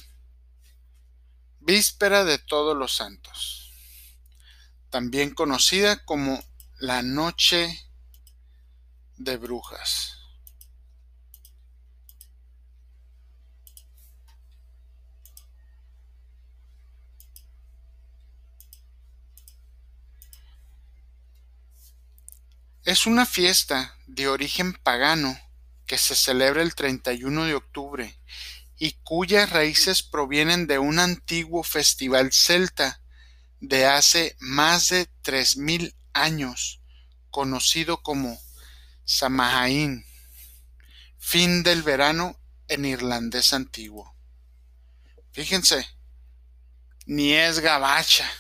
víspera 1.61 2.25
de 2.25 2.39
todos 2.39 2.77
los 2.77 2.95
santos, 2.95 3.73
también 4.91 5.35
conocida 5.35 6.05
como 6.05 6.43
la 6.79 7.03
noche 7.03 7.89
de 9.17 9.37
brujas. 9.37 10.14
Es 22.85 23.07
una 23.07 23.25
fiesta 23.25 23.97
de 24.07 24.29
origen 24.29 24.75
pagano 24.75 25.41
que 25.87 25.97
se 25.97 26.15
celebra 26.15 26.61
el 26.61 26.75
31 26.75 27.47
de 27.47 27.55
octubre 27.55 28.21
y 28.77 28.93
cuyas 29.05 29.49
raíces 29.49 30.03
provienen 30.03 30.67
de 30.67 30.79
un 30.79 30.99
antiguo 30.99 31.63
festival 31.63 32.31
celta 32.31 33.01
de 33.61 33.87
hace 33.87 34.37
más 34.39 34.91
de 34.91 35.09
3.000 35.23 35.95
años, 36.13 36.83
conocido 37.31 38.03
como 38.03 38.39
Samahain, 39.07 40.05
fin 41.17 41.63
del 41.63 41.83
verano 41.83 42.39
en 42.69 42.85
irlandés 42.85 43.55
antiguo. 43.55 44.15
Fíjense, 45.33 45.89
ni 47.07 47.33
es 47.33 47.61
gabacha, 47.61 48.31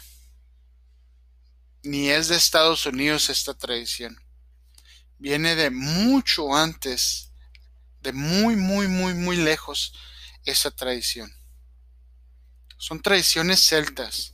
ni 1.83 2.11
es 2.11 2.29
de 2.29 2.37
Estados 2.37 2.85
Unidos 2.85 3.31
esta 3.31 3.55
tradición 3.55 4.24
viene 5.25 5.55
de 5.55 5.71
mucho 5.71 6.55
antes, 6.55 7.33
de 8.03 8.13
muy, 8.13 8.57
muy, 8.57 8.89
muy, 8.89 9.15
muy 9.15 9.37
lejos 9.37 9.95
esa 10.45 10.71
tradición. 10.71 11.35
Son 12.77 13.01
tradiciones 13.01 13.65
celtas. 13.67 14.33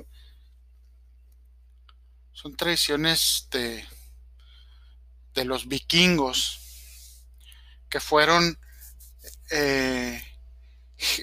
Son 2.32 2.56
tradiciones 2.56 3.47
de, 3.52 3.87
de 5.32 5.44
los 5.44 5.68
vikingos 5.68 6.59
que 7.88 8.00
fueron 8.00 8.59
eh, 9.52 10.20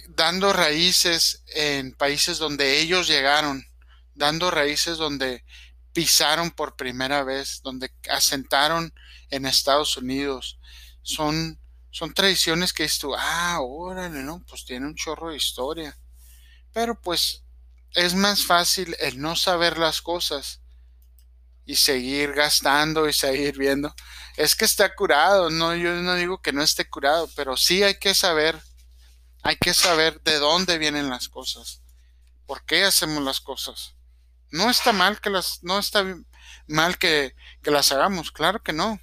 dando 0.07 0.53
raíces 0.53 1.43
en 1.47 1.91
países 1.91 2.37
donde 2.37 2.79
ellos 2.79 3.09
llegaron, 3.09 3.67
dando 4.15 4.49
raíces 4.49 4.97
donde 4.97 5.43
pisaron 5.91 6.51
por 6.51 6.77
primera 6.77 7.25
vez, 7.25 7.59
donde 7.63 7.91
asentaron 8.09 8.93
en 9.29 9.45
Estados 9.45 9.97
Unidos. 9.97 10.59
Son, 11.01 11.59
son 11.91 12.13
tradiciones 12.13 12.73
que 12.73 12.83
esto, 12.83 13.15
ah, 13.17 13.59
órale, 13.61 14.23
¿no? 14.23 14.43
Pues 14.47 14.65
tiene 14.65 14.85
un 14.85 14.95
chorro 14.95 15.29
de 15.29 15.37
historia. 15.37 15.97
Pero 16.73 16.99
pues 16.99 17.43
es 17.93 18.13
más 18.13 18.45
fácil 18.45 18.95
el 18.99 19.19
no 19.19 19.35
saber 19.35 19.77
las 19.77 20.01
cosas 20.01 20.61
y 21.65 21.75
seguir 21.75 22.33
gastando 22.33 23.07
y 23.07 23.13
seguir 23.13 23.57
viendo. 23.57 23.93
Es 24.37 24.55
que 24.55 24.65
está 24.65 24.95
curado, 24.95 25.49
no, 25.49 25.75
yo 25.75 25.93
no 25.95 26.15
digo 26.15 26.41
que 26.41 26.53
no 26.53 26.63
esté 26.63 26.89
curado, 26.89 27.29
pero 27.35 27.57
sí 27.57 27.83
hay 27.83 27.95
que 27.95 28.15
saber, 28.15 28.59
hay 29.43 29.57
que 29.57 29.73
saber 29.73 30.21
de 30.21 30.37
dónde 30.39 30.77
vienen 30.77 31.09
las 31.09 31.27
cosas, 31.27 31.81
por 32.45 32.63
qué 32.65 32.85
hacemos 32.85 33.21
las 33.23 33.41
cosas. 33.41 33.95
No 34.49 34.69
está 34.69 34.93
mal 34.93 35.19
que 35.19 35.29
las, 35.29 35.61
no 35.63 35.77
está 35.77 36.05
mal 36.67 36.97
que, 36.97 37.35
que 37.61 37.71
las 37.71 37.91
hagamos, 37.91 38.31
claro 38.31 38.63
que 38.63 38.73
no. 38.73 38.99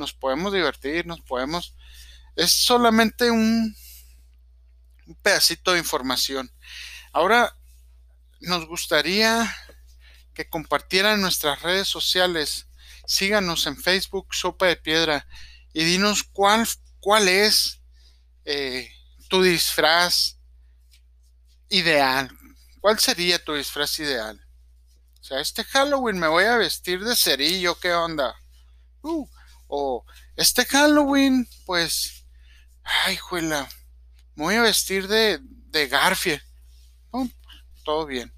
Nos 0.00 0.14
podemos 0.14 0.52
divertir, 0.54 1.06
nos 1.06 1.20
podemos. 1.20 1.76
Es 2.34 2.52
solamente 2.52 3.30
un, 3.30 3.76
pedacito 5.20 5.72
de 5.72 5.78
información. 5.78 6.50
Ahora 7.12 7.54
nos 8.40 8.66
gustaría 8.66 9.54
que 10.32 10.48
compartieran 10.48 11.20
nuestras 11.20 11.60
redes 11.60 11.86
sociales. 11.86 12.66
Síganos 13.06 13.66
en 13.66 13.76
Facebook, 13.76 14.34
Sopa 14.34 14.66
de 14.66 14.76
Piedra, 14.76 15.26
y 15.74 15.84
dinos 15.84 16.22
cuál, 16.22 16.66
cuál 17.00 17.28
es 17.28 17.82
eh, 18.46 18.90
tu 19.28 19.42
disfraz 19.42 20.38
ideal. 21.68 22.30
¿Cuál 22.80 22.98
sería 22.98 23.44
tu 23.44 23.52
disfraz 23.52 23.98
ideal? 23.98 24.40
O 25.20 25.24
sea, 25.24 25.40
este 25.40 25.62
Halloween 25.62 26.18
me 26.18 26.28
voy 26.28 26.44
a 26.44 26.56
vestir 26.56 27.04
de 27.04 27.14
cerillo, 27.14 27.78
¿qué 27.78 27.92
onda? 27.92 28.34
Uh, 29.02 29.28
o 29.70 30.04
este 30.36 30.64
Halloween, 30.66 31.48
pues, 31.64 32.26
ay, 32.82 33.16
juela, 33.16 33.68
me 34.34 34.44
voy 34.44 34.54
a 34.56 34.62
vestir 34.62 35.06
de, 35.06 35.38
de 35.42 35.86
Garfield. 35.86 36.42
Oh, 37.12 37.26
todo 37.84 38.04
bien. 38.04 38.34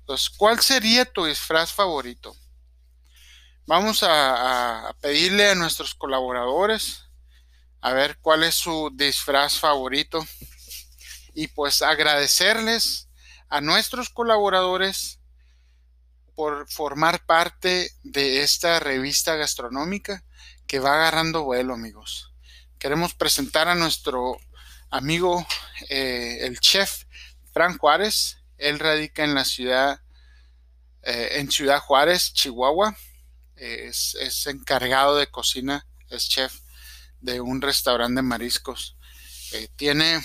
Entonces, 0.00 0.28
¿cuál 0.28 0.60
sería 0.60 1.04
tu 1.04 1.24
disfraz 1.24 1.72
favorito? 1.72 2.36
Vamos 3.66 4.02
a 4.02 4.94
pedirle 5.00 5.50
a 5.50 5.54
nuestros 5.54 5.94
colaboradores 5.94 7.04
a 7.80 7.92
ver 7.92 8.18
cuál 8.20 8.42
es 8.44 8.54
su 8.54 8.90
disfraz 8.92 9.58
favorito 9.58 10.24
y 11.34 11.48
pues 11.48 11.82
agradecerles 11.82 13.08
a 13.48 13.60
nuestros 13.60 14.10
colaboradores 14.10 15.20
por 16.34 16.68
formar 16.70 17.24
parte 17.26 17.90
de 18.02 18.42
esta 18.42 18.80
revista 18.80 19.36
gastronómica 19.36 20.24
que 20.72 20.78
va 20.78 20.94
agarrando 20.94 21.44
vuelo, 21.44 21.74
amigos. 21.74 22.32
Queremos 22.78 23.12
presentar 23.12 23.68
a 23.68 23.74
nuestro 23.74 24.38
amigo, 24.88 25.46
eh, 25.90 26.38
el 26.46 26.60
chef 26.60 27.04
Frank 27.52 27.76
Juárez. 27.76 28.38
Él 28.56 28.78
radica 28.78 29.22
en 29.22 29.34
la 29.34 29.44
ciudad, 29.44 30.00
eh, 31.02 31.32
en 31.32 31.50
Ciudad 31.50 31.78
Juárez, 31.78 32.32
Chihuahua. 32.32 32.96
Es, 33.54 34.14
es, 34.14 34.46
encargado 34.46 35.18
de 35.18 35.26
cocina, 35.26 35.86
es 36.08 36.26
chef 36.30 36.60
de 37.20 37.42
un 37.42 37.60
restaurante 37.60 38.20
de 38.20 38.22
mariscos. 38.22 38.96
Eh, 39.52 39.68
tiene, 39.76 40.24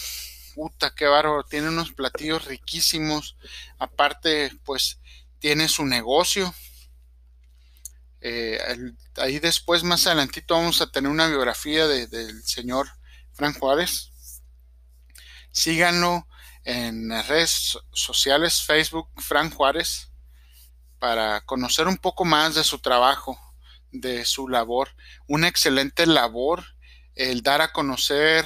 puta, 0.56 0.96
qué 0.96 1.08
bárbaro, 1.08 1.44
tiene 1.44 1.68
unos 1.68 1.92
platillos 1.92 2.46
riquísimos. 2.46 3.36
Aparte, 3.80 4.54
pues, 4.64 4.98
tiene 5.40 5.68
su 5.68 5.86
negocio. 5.86 6.56
Eh, 8.22 8.60
ahí 9.16 9.40
después, 9.40 9.84
más 9.84 10.08
adelantito, 10.08 10.56
vamos 10.56 10.82
a 10.82 10.92
tener 10.92 11.12
una 11.12 11.28
biografía 11.28 11.88
del 11.88 12.44
señor 12.44 12.88
Frank 13.34 13.60
Juárez. 13.60 14.12
Síganlo 15.52 16.28
en 16.64 17.10
redes 17.28 17.78
sociales, 17.92 18.62
Facebook 18.62 19.10
Frank 19.18 19.54
Juárez, 19.54 20.12
para 21.00 21.42
conocer 21.42 21.88
un 21.88 21.98
poco 21.98 22.26
más 22.26 22.56
de 22.56 22.64
su 22.64 22.80
trabajo, 22.80 23.40
de 23.92 24.26
su 24.26 24.48
labor. 24.48 24.90
Una 25.28 25.48
excelente 25.48 26.06
labor, 26.06 26.66
el 27.16 27.42
dar 27.42 27.62
a 27.62 27.72
conocer 27.72 28.46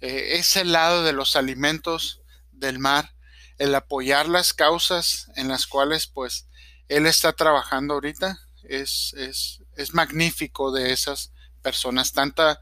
eh, 0.00 0.36
ese 0.38 0.64
lado 0.64 1.04
de 1.04 1.12
los 1.12 1.36
alimentos 1.36 2.22
del 2.52 2.78
mar, 2.78 3.14
el 3.58 3.74
apoyar 3.74 4.28
las 4.28 4.52
causas 4.52 5.30
en 5.36 5.48
las 5.48 5.66
cuales 5.66 6.06
pues 6.06 6.48
él 6.88 7.06
está 7.06 7.32
trabajando 7.32 7.94
ahorita, 7.94 8.38
es, 8.68 9.14
es, 9.16 9.62
es 9.76 9.94
magnífico 9.94 10.72
de 10.72 10.92
esas 10.92 11.32
personas, 11.62 12.12
tanta, 12.12 12.60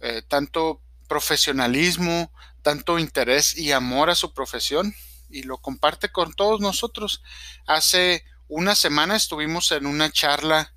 eh, 0.00 0.22
tanto 0.22 0.82
profesionalismo, 1.08 2.32
tanto 2.62 2.98
interés 2.98 3.56
y 3.56 3.72
amor 3.72 4.10
a 4.10 4.14
su 4.14 4.32
profesión 4.32 4.94
y 5.28 5.42
lo 5.42 5.58
comparte 5.58 6.10
con 6.10 6.32
todos 6.32 6.60
nosotros. 6.60 7.22
Hace 7.66 8.24
una 8.48 8.74
semana 8.74 9.16
estuvimos 9.16 9.72
en 9.72 9.86
una 9.86 10.10
charla 10.10 10.74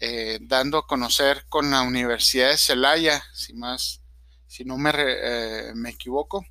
eh, 0.00 0.38
dando 0.42 0.78
a 0.78 0.86
conocer 0.86 1.46
con 1.48 1.70
la 1.70 1.82
Universidad 1.82 2.50
de 2.50 2.58
Celaya, 2.58 3.24
si 3.32 3.54
más, 3.54 4.02
si 4.46 4.64
no 4.64 4.76
me, 4.76 4.92
eh, 4.94 5.72
me 5.74 5.90
equivoco. 5.90 6.44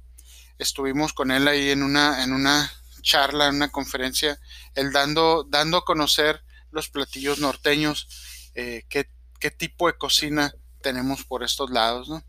Estuvimos 0.58 1.14
con 1.14 1.32
él 1.32 1.48
ahí 1.48 1.72
en 1.72 1.84
una, 1.84 2.24
en 2.24 2.34
una 2.34 2.72
charla, 3.02 3.48
en 3.48 3.56
una 3.56 3.70
conferencia, 3.70 4.40
él 4.76 4.92
dando, 4.92 5.44
dando 5.44 5.78
a 5.78 5.86
conocer 5.86 6.44
los 6.74 6.89
platillos 6.89 7.39
norteños, 7.39 8.08
eh, 8.56 8.84
qué, 8.89 9.08
qué, 9.39 9.51
tipo 9.51 9.88
de 9.88 9.98
cocina 9.98 10.53
tenemos 10.82 11.24
por 11.24 11.44
estos 11.44 11.70
lados. 11.70 12.10
¿no? 12.10 12.24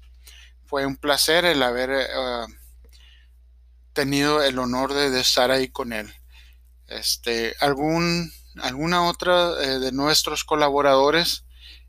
Fue 0.66 0.86
un 0.86 0.96
placer 0.96 1.44
el 1.44 1.62
haber 1.62 1.90
uh, 1.90 2.46
tenido 3.92 4.42
el 4.42 4.58
honor 4.58 4.92
de, 4.92 5.18
estar 5.20 5.50
ahí 5.50 5.68
con 5.68 5.92
él. 5.92 6.12
Este, 6.86 7.56
algún, 7.60 8.32
alguna 8.60 9.04
otra 9.08 9.52
eh, 9.62 9.78
de 9.78 9.92
nuestros 9.92 10.44
colaboradores 10.44 11.44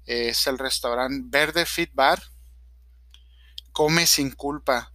eh, 0.05 0.29
es 0.29 0.47
el 0.47 0.57
restaurante 0.57 1.25
Verde 1.25 1.65
Fit 1.65 1.91
Bar. 1.93 2.21
Come 3.71 4.05
sin 4.07 4.31
culpa. 4.31 4.93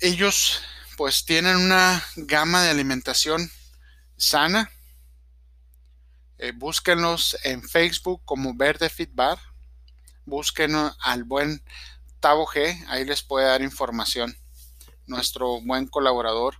Ellos 0.00 0.60
pues 0.96 1.24
tienen 1.24 1.56
una 1.56 2.04
gama 2.16 2.62
de 2.62 2.70
alimentación 2.70 3.50
sana. 4.16 4.70
Eh, 6.38 6.52
búsquenlos 6.54 7.36
en 7.44 7.62
Facebook 7.62 8.22
como 8.24 8.54
Verde 8.54 8.88
Fit 8.88 9.10
Bar. 9.14 9.38
Busquen 10.24 10.74
al 10.74 11.24
buen 11.24 11.62
Tavo 12.20 12.46
G, 12.46 12.84
ahí 12.88 13.04
les 13.04 13.22
puede 13.22 13.46
dar 13.46 13.62
información. 13.62 14.36
Nuestro 15.06 15.60
buen 15.60 15.86
colaborador. 15.86 16.56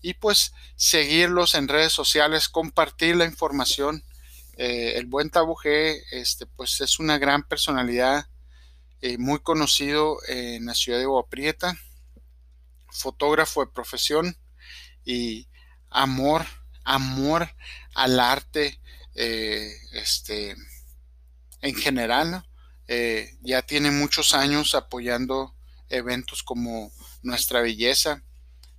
Y 0.00 0.14
pues 0.14 0.52
seguirlos 0.76 1.54
en 1.54 1.68
redes 1.68 1.92
sociales, 1.92 2.48
compartir 2.48 3.16
la 3.16 3.24
información. 3.24 4.04
Eh, 4.56 4.94
el 4.96 5.06
buen 5.06 5.30
Tavo 5.30 5.56
G, 5.56 6.02
este, 6.10 6.46
pues 6.46 6.80
es 6.80 6.98
una 6.98 7.18
gran 7.18 7.42
personalidad, 7.42 8.26
eh, 9.00 9.18
muy 9.18 9.40
conocido 9.40 10.18
en 10.28 10.66
la 10.66 10.74
ciudad 10.74 10.98
de 10.98 11.06
Guaprieta 11.06 11.76
fotógrafo 12.94 13.64
de 13.64 13.72
profesión 13.72 14.36
y 15.04 15.48
amor, 15.90 16.46
amor 16.84 17.50
al 17.94 18.20
arte, 18.20 18.80
eh, 19.14 19.72
este, 19.92 20.56
en 21.60 21.74
general, 21.76 22.44
eh, 22.88 23.38
ya 23.42 23.62
tiene 23.62 23.90
muchos 23.90 24.34
años 24.34 24.74
apoyando 24.74 25.54
eventos 25.88 26.42
como 26.42 26.90
Nuestra 27.22 27.60
Belleza, 27.60 28.24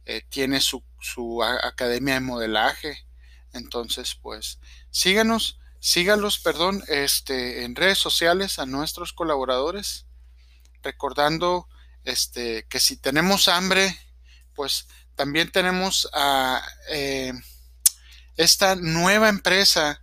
eh, 0.06 0.24
tiene 0.30 0.60
su, 0.60 0.84
su, 1.00 1.42
academia 1.42 2.16
de 2.16 2.20
modelaje, 2.20 3.06
entonces 3.54 4.16
pues 4.22 4.60
síganos, 4.92 5.60
sígalos, 5.80 6.38
perdón, 6.40 6.84
este, 6.90 7.64
en 7.64 7.76
redes 7.76 7.98
sociales 7.98 8.60
a 8.60 8.66
nuestros 8.66 9.14
colaboradores, 9.14 10.06
recordando 10.84 11.70
este, 12.04 12.66
que 12.68 12.80
si 12.80 12.98
tenemos 12.98 13.48
hambre, 13.48 13.98
pues 14.54 14.88
también 15.16 15.50
tenemos 15.50 16.10
a 16.14 16.62
esta 18.36 18.76
nueva 18.76 19.30
empresa 19.30 20.02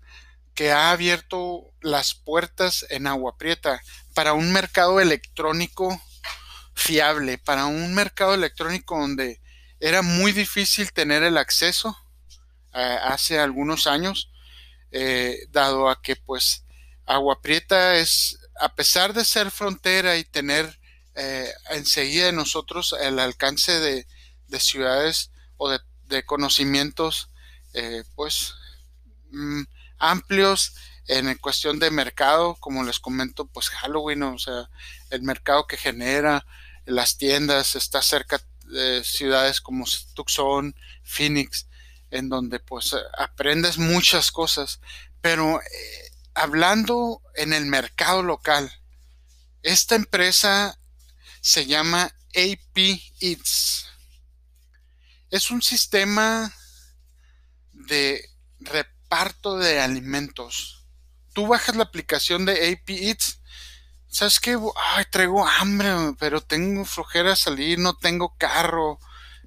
que 0.55 0.73
ha 0.73 0.91
abierto 0.91 1.73
las 1.81 2.15
puertas 2.15 2.87
en 2.91 3.07
Agua 3.07 3.37
Prieta. 3.37 3.81
Para 4.15 4.35
un 4.35 4.53
mercado 4.53 5.01
electrónico 5.01 6.01
fiable, 6.75 7.39
para 7.39 7.67
un 7.67 7.95
mercado 7.95 8.35
electrónico 8.35 8.99
donde 8.99 9.41
era 9.81 10.03
muy 10.03 10.33
difícil 10.33 10.93
tener 10.93 11.23
el 11.23 11.39
acceso 11.39 11.97
eh, 12.75 12.99
hace 13.03 13.39
algunos 13.39 13.87
años, 13.87 14.31
eh, 14.91 15.47
dado 15.51 15.91
a 15.91 16.01
que 16.01 16.17
pues 16.17 16.65
Agua 17.05 17.41
Prieta 17.43 17.97
es, 17.97 18.39
a 18.61 18.75
pesar 18.75 19.13
de 19.13 19.25
ser 19.25 19.51
frontera 19.51 20.17
y 20.17 20.25
tener 20.25 20.79
eh, 21.15 21.51
enseguida 21.71 22.27
de 22.27 22.33
nosotros 22.33 22.95
el 23.01 23.19
alcance 23.19 23.79
de, 23.81 24.07
de 24.47 24.61
ciudades 24.61 25.31
o 25.57 25.69
de, 25.69 25.81
conocimientos 26.27 27.31
pues 28.15 28.53
mm, 29.31 29.63
amplios 30.03 30.75
en 31.07 31.35
cuestión 31.39 31.79
de 31.79 31.91
mercado, 31.91 32.57
como 32.57 32.85
les 32.85 33.01
comento, 33.01 33.47
pues 33.47 33.71
Halloween, 33.71 34.23
o 34.25 34.39
sea, 34.39 34.69
el 35.11 35.23
mercado 35.23 35.67
que 35.67 35.77
genera 35.77 36.45
las 36.85 37.17
tiendas, 37.17 37.77
está 37.77 38.03
cerca 38.03 38.41
de 38.65 39.05
ciudades 39.05 39.61
como 39.61 39.85
Tucson, 40.15 40.75
Phoenix, 41.05 41.67
en 42.11 42.29
donde 42.29 42.61
pues 42.61 42.95
aprendes 43.17 43.79
muchas 43.79 44.33
cosas, 44.33 44.81
pero 45.21 45.61
eh, 45.61 46.11
hablando 46.35 47.23
en 47.35 47.53
el 47.53 47.67
mercado 47.67 48.23
local, 48.23 48.73
esta 49.63 49.95
empresa 49.95 50.79
se 51.41 51.67
llama 51.67 52.13
AP 52.35 53.01
Eats. 53.21 53.87
Es 55.31 55.51
un 55.51 55.63
sistema 55.63 56.53
de 57.73 58.32
de 59.31 59.81
alimentos. 59.81 60.85
Tú 61.33 61.47
bajas 61.47 61.77
la 61.77 61.85
aplicación 61.85 62.45
de 62.45 62.73
AP 62.73 62.91
Eats. 62.91 63.41
¿Sabes 64.09 64.41
qué? 64.41 64.59
Ay, 64.95 65.05
traigo 65.11 65.47
hambre, 65.47 65.91
pero 66.19 66.41
tengo 66.41 66.85
flojera 66.85 67.37
salir, 67.37 67.79
no 67.79 67.95
tengo 67.95 68.37
carro. 68.37 68.99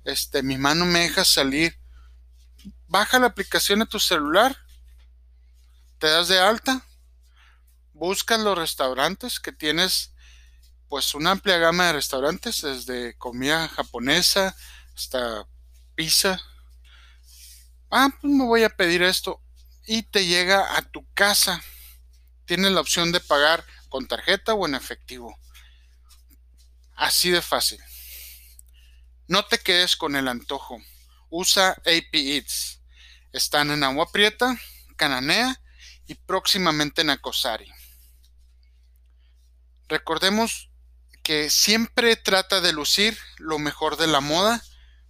Este, 0.06 0.44
mi 0.44 0.58
mano 0.58 0.86
me 0.86 1.02
deja 1.02 1.26
salir. 1.26 1.78
Baja 2.88 3.20
la 3.20 3.28
aplicación 3.28 3.80
de 3.80 3.86
tu 3.86 4.00
celular. 4.00 4.58
Te 6.00 6.08
das 6.08 6.30
de 6.30 6.40
alta. 6.40 6.86
Buscas 7.94 8.40
los 8.40 8.58
restaurantes 8.58 9.40
que 9.40 9.52
tienes 9.52 10.14
pues 10.88 11.14
una 11.16 11.32
amplia 11.32 11.58
gama 11.58 11.88
de 11.88 11.94
restaurantes, 11.94 12.62
desde 12.62 13.18
comida 13.18 13.68
japonesa 13.68 14.56
hasta 14.96 15.46
pizza. 15.96 16.40
Ah, 17.92 18.10
pues 18.22 18.32
me 18.32 18.46
voy 18.46 18.64
a 18.64 18.70
pedir 18.70 19.04
esto 19.04 19.42
y 19.86 20.04
te 20.04 20.26
llega 20.26 20.78
a 20.78 20.82
tu 20.82 21.08
casa. 21.14 21.64
Tienes 22.46 22.72
la 22.72 22.82
opción 22.82 23.12
de 23.12 23.20
pagar 23.20 23.66
con 23.90 24.08
tarjeta 24.08 24.54
o 24.54 24.66
en 24.66 24.76
efectivo. 24.76 25.38
Así 26.96 27.30
de 27.30 27.42
fácil. 27.42 27.80
No 29.28 29.46
te 29.46 29.58
quedes 29.58 29.96
con 29.96 30.16
el 30.16 30.28
antojo. 30.28 30.80
Usa 31.30 31.72
AP 31.72 32.14
Eats. 32.14 32.82
Están 33.32 33.72
en 33.72 33.84
Agua 33.84 34.12
Prieta, 34.12 34.58
Cananea 34.96 35.62
y 36.08 36.16
próximamente 36.16 37.02
en 37.02 37.10
Acosari. 37.10 37.72
Recordemos 39.88 40.70
que 41.24 41.50
siempre 41.50 42.16
trata 42.16 42.62
de 42.62 42.72
lucir 42.72 43.18
lo 43.38 43.60
mejor 43.60 43.98
de 43.98 44.08
la 44.08 44.20
moda 44.22 44.62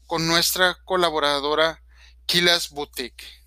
con 0.08 0.28
nuestra 0.28 0.78
colaboradora 0.86 1.84
Kilas 2.26 2.70
Boutique. 2.70 3.45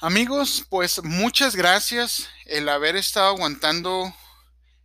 Amigos, 0.00 0.64
pues 0.68 1.02
muchas 1.02 1.56
gracias 1.56 2.28
el 2.44 2.68
haber 2.68 2.96
estado 2.96 3.28
aguantando 3.28 4.14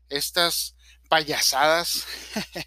estas 0.10 0.76
payasadas. 1.10 2.06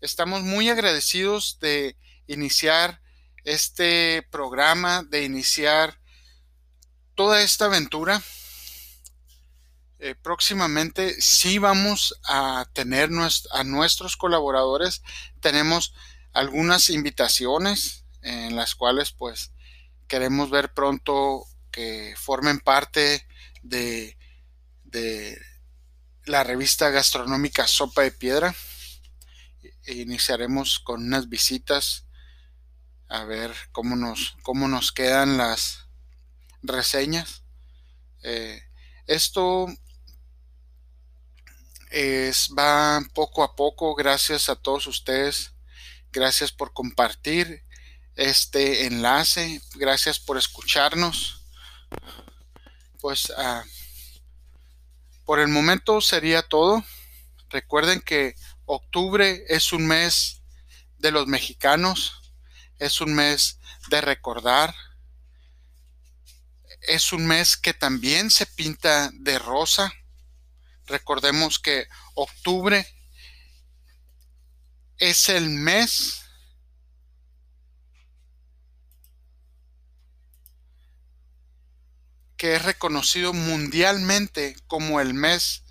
Estamos 0.00 0.42
muy 0.42 0.68
agradecidos 0.68 1.58
de 1.60 1.96
iniciar 2.26 3.00
este 3.44 4.26
programa, 4.30 5.02
de 5.02 5.24
iniciar 5.24 5.98
toda 7.14 7.42
esta 7.42 7.64
aventura 7.66 8.22
eh, 9.98 10.14
próximamente 10.14 11.20
sí 11.22 11.58
vamos 11.58 12.14
a 12.24 12.66
tener 12.74 13.08
a 13.50 13.64
nuestros 13.64 14.16
colaboradores. 14.16 15.02
Tenemos 15.40 15.94
algunas 16.32 16.90
invitaciones 16.90 18.04
en 18.20 18.56
las 18.56 18.74
cuales 18.74 19.12
pues 19.12 19.52
queremos 20.06 20.50
ver 20.50 20.72
pronto 20.72 21.46
que 21.70 22.14
formen 22.16 22.60
parte 22.60 23.26
de, 23.62 24.16
la 26.24 26.42
revista 26.42 26.90
gastronómica 26.90 27.66
Sopa 27.66 28.02
de 28.02 28.10
Piedra. 28.10 28.54
E 29.84 29.94
iniciaremos 29.94 30.80
con 30.80 31.04
unas 31.04 31.28
visitas 31.28 32.06
a 33.08 33.24
ver 33.24 33.54
cómo 33.70 33.94
nos, 33.94 34.36
cómo 34.42 34.66
nos 34.66 34.90
quedan 34.90 35.36
las 35.36 35.86
reseñas. 36.62 37.44
Eh, 38.22 38.60
esto 39.06 39.68
Es, 41.90 42.50
va 42.58 43.00
poco 43.14 43.44
a 43.44 43.54
poco, 43.54 43.94
gracias 43.94 44.48
a 44.48 44.56
todos 44.56 44.86
ustedes. 44.86 45.54
Gracias 46.12 46.50
por 46.50 46.72
compartir 46.72 47.65
este 48.16 48.86
enlace. 48.86 49.60
Gracias 49.74 50.18
por 50.18 50.38
escucharnos. 50.38 51.42
Pues 53.00 53.32
ah, 53.36 53.62
por 55.24 55.38
el 55.38 55.48
momento 55.48 56.00
sería 56.00 56.42
todo. 56.42 56.82
Recuerden 57.50 58.00
que 58.00 58.34
octubre 58.64 59.44
es 59.48 59.72
un 59.72 59.86
mes 59.86 60.42
de 60.98 61.12
los 61.12 61.26
mexicanos. 61.26 62.20
Es 62.78 63.00
un 63.00 63.14
mes 63.14 63.60
de 63.88 64.00
recordar. 64.00 64.74
Es 66.80 67.12
un 67.12 67.26
mes 67.26 67.56
que 67.56 67.74
también 67.74 68.30
se 68.30 68.46
pinta 68.46 69.10
de 69.12 69.38
rosa. 69.38 69.92
Recordemos 70.86 71.58
que 71.58 71.88
octubre 72.14 72.86
es 74.98 75.28
el 75.28 75.50
mes 75.50 76.25
que 82.36 82.54
es 82.54 82.64
reconocido 82.64 83.32
mundialmente 83.32 84.56
como 84.66 85.00
el 85.00 85.14
mes 85.14 85.64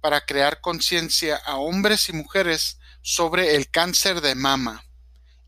para 0.00 0.24
crear 0.24 0.60
conciencia 0.60 1.36
a 1.36 1.56
hombres 1.56 2.08
y 2.08 2.12
mujeres 2.12 2.78
sobre 3.02 3.54
el 3.56 3.70
cáncer 3.70 4.20
de 4.20 4.34
mama 4.34 4.84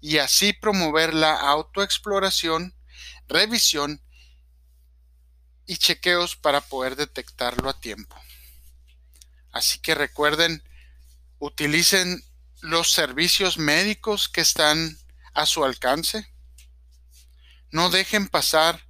y 0.01 0.19
así 0.19 0.53
promover 0.53 1.15
la 1.15 1.35
autoexploración, 1.35 2.75
revisión 3.29 4.03
y 5.67 5.77
chequeos 5.77 6.37
para 6.37 6.61
poder 6.61 6.97
detectarlo 6.97 7.69
a 7.69 7.79
tiempo. 7.79 8.17
Así 9.53 9.79
que 9.79 9.95
recuerden, 9.95 10.63
utilicen 11.39 12.25
los 12.61 12.93
servicios 12.93 13.59
médicos 13.59 14.29
que 14.29 14.41
están 14.41 14.99
a 15.35 15.47
su 15.47 15.65
alcance. 15.65 16.33
No 17.71 17.91
dejen 17.91 18.29
pasar 18.29 18.87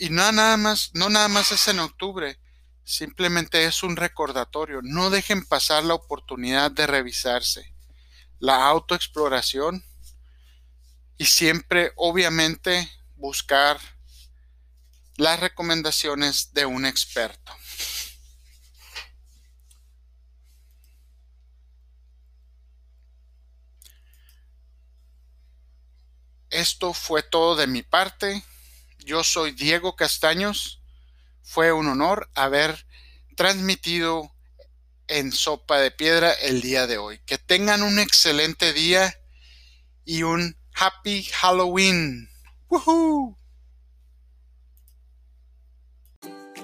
y 0.00 0.08
no 0.08 0.32
nada 0.32 0.56
más, 0.56 0.92
no 0.94 1.10
nada 1.10 1.28
más 1.28 1.52
es 1.52 1.68
en 1.68 1.78
octubre, 1.78 2.40
simplemente 2.84 3.66
es 3.66 3.82
un 3.82 3.96
recordatorio. 3.96 4.80
No 4.82 5.10
dejen 5.10 5.44
pasar 5.44 5.84
la 5.84 5.92
oportunidad 5.92 6.70
de 6.70 6.86
revisarse. 6.86 7.74
La 8.38 8.66
autoexploración 8.66 9.84
y 11.18 11.26
siempre, 11.26 11.92
obviamente, 11.96 12.90
buscar 13.16 13.78
las 15.18 15.38
recomendaciones 15.38 16.54
de 16.54 16.64
un 16.64 16.86
experto. 16.86 17.52
Esto 26.48 26.94
fue 26.94 27.22
todo 27.22 27.54
de 27.54 27.66
mi 27.66 27.82
parte. 27.82 28.42
Yo 29.04 29.24
soy 29.24 29.52
Diego 29.52 29.96
Castaños. 29.96 30.82
Fue 31.42 31.72
un 31.72 31.88
honor 31.88 32.30
haber 32.34 32.86
transmitido 33.36 34.34
en 35.08 35.32
Sopa 35.32 35.78
de 35.80 35.90
Piedra 35.90 36.32
el 36.32 36.60
día 36.60 36.86
de 36.86 36.98
hoy. 36.98 37.20
Que 37.26 37.38
tengan 37.38 37.82
un 37.82 37.98
excelente 37.98 38.72
día 38.72 39.14
y 40.04 40.22
un 40.22 40.56
Happy 40.74 41.24
Halloween. 41.24 42.28
¡Woohoo! 42.68 43.36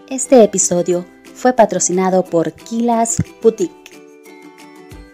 Este 0.08 0.44
episodio 0.44 1.04
fue 1.34 1.52
patrocinado 1.52 2.24
por 2.24 2.54
Kilas 2.54 3.16
Boutique. 3.42 3.74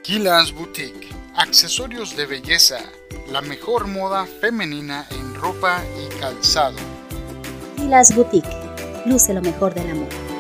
Kilas 0.03 0.53
Boutique. 0.53 1.09
Accesorios 1.35 2.15
de 2.15 2.27
belleza. 2.27 2.79
La 3.29 3.41
mejor 3.41 3.87
moda 3.87 4.27
femenina 4.27 5.07
en 5.11 5.35
ropa 5.35 5.83
y 5.99 6.21
calzado. 6.21 6.92
Kilas 7.83 8.15
Boutique. 8.15 8.57
Luce 9.07 9.35
lo 9.35 9.43
mejor 9.43 9.75
del 9.75 9.91
amor. 9.91 10.32